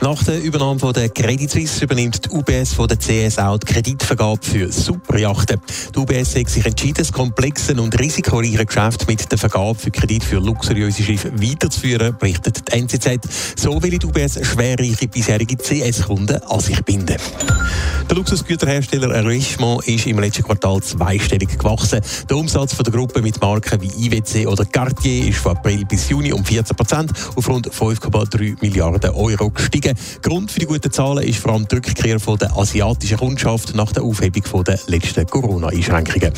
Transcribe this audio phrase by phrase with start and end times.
[0.00, 3.66] Nach der Übernahme von der Credit Suisse übernimmt die UBS von der CS auch die
[3.66, 5.60] Kreditvergabe für Superjachten.
[5.92, 10.22] Die UBS hat sich entschieden, das komplexe und risikoreiche Geschäft mit der Vergabe für Kredit
[10.22, 13.18] für luxuriöse Schiffe weiterzuführen, berichtet die NZZ.
[13.56, 17.16] So will die UBS schwerreiche bisherige CS-Kunden an sich binden.
[18.08, 22.00] Der Luxusgüterhersteller Richemont ist im letzten Quartal zweistellig gewachsen.
[22.30, 26.08] Der Umsatz von der Gruppe mit Marken wie IWC oder Cartier ist von April bis
[26.08, 29.87] Juni um 14 Prozent auf rund 5,3 Milliarden Euro gestiegen.
[30.22, 33.92] Grund für die guten Zahlen ist vor allem die Rückkehr von der asiatischen Kundschaft nach
[33.92, 36.32] der Aufhebung der letzten Corona-Einschränkungen.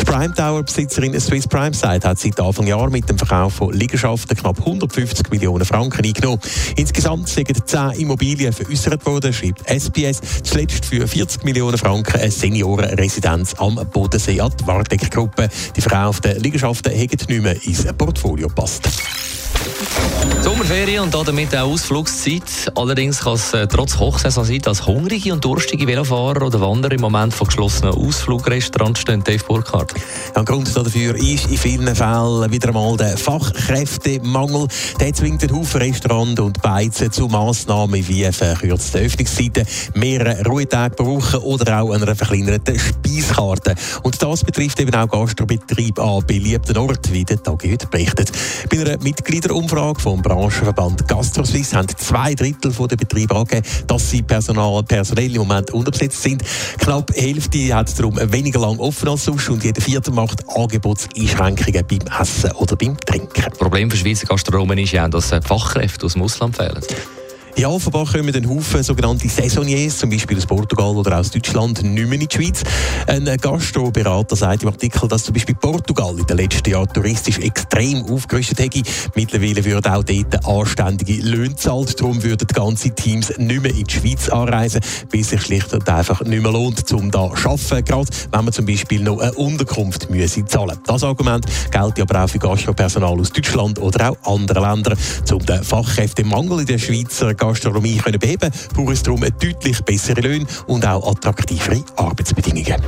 [0.00, 4.36] Die Prime Tower-Besitzerin Swiss Prime Site hat seit Anfang Jahr mit dem Verkauf von Liegenschaften
[4.36, 6.40] knapp 150 Millionen Franken eingenommen.
[6.76, 10.20] Insgesamt sind 10 Immobilien veräußert worden, schreibt SPS.
[10.42, 15.48] Zuletzt für 40 Millionen Franken eine Seniorenresidenz am Bodensee an die Wardeck-Gruppe.
[15.76, 18.88] Die verkauften Liegenschaften hätten nicht mehr ins Portfolio gepasst.
[20.42, 22.42] Sommerferien und damit auch Ausflugszeit.
[22.74, 27.00] Allerdings kann es äh, trotz Hochsaison sein, dass hungrige und durstige Velofahrer oder Wanderer im
[27.02, 29.22] Moment von geschlossenen Ausflugrestaurants stehen.
[29.22, 29.94] Dave Burkhardt.
[30.34, 34.66] Ein Grund dafür ist in vielen Fällen wieder einmal der Fachkräftemangel.
[34.98, 41.16] Der zwingt den Haufen Restaurants und Beizen zu Massnahmen wie verkürzte Öffnungszeiten, mehrere Ruhetage pro
[41.16, 43.74] Woche oder auch einer verkleinerten Speiskarte.
[44.02, 48.32] Und das betrifft eben auch Gastrobetriebe an beliebten Orten, wie der Tag heute berichtet.
[48.70, 48.98] Bei einer
[49.50, 55.42] Mitgliederumfrage vom Branchenverband GastroSuisse haben zwei Drittel der Betriebe angegeben, dass sie personal, personell im
[55.42, 56.44] Moment unterbesetzt sind.
[56.78, 61.84] Knapp die Hälfte hat darum weniger lang offen als sonst und jeder vierte macht Angebotseinschränkungen
[61.84, 63.44] beim Essen oder beim Trinken.
[63.48, 66.80] Das Problem für Schweizer Gastronomen ist ja, dass Fachkräfte aus dem Ausland fehlen.
[67.56, 72.08] Ja, offenbar kommen ein Haufen sogenannte Saisoniers, zum Beispiel aus Portugal oder aus Deutschland, nicht
[72.08, 72.62] mehr in die Schweiz.
[73.06, 78.04] Ein Gastroberater sagt im Artikel, dass zum Beispiel Portugal in den letzten Jahren touristisch extrem
[78.04, 78.82] aufgerüstet hätte.
[79.14, 82.00] Mittlerweile würden auch dort anständige Löhne zahlt.
[82.00, 84.80] Darum würden die ganzen Teams nicht mehr in die Schweiz anreisen,
[85.12, 88.44] weil es sich schlicht und einfach nicht mehr lohnt, um da zu arbeiten, gerade wenn
[88.44, 93.18] man zum Beispiel noch eine Unterkunft müsse zahlen Das Argument gilt aber auch für Gastropersonal
[93.20, 94.98] aus Deutschland oder auch anderen Ländern.
[95.30, 100.46] Um den Fachkräftemangel in der Schweizer Gastronomie können beheben braucht es darum deutlich bessere Löhne
[100.68, 102.80] und auch attraktivere Arbeitsbedingungen.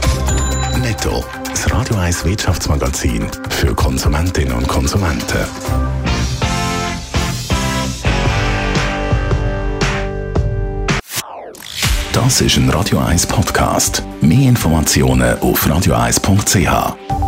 [0.81, 5.47] Netto, das Radio 1 Wirtschaftsmagazin für Konsumentinnen und Konsumenten.
[12.13, 14.03] Das ist ein Radio 1 Podcast.
[14.21, 17.22] Mehr Informationen auf radio1.ch.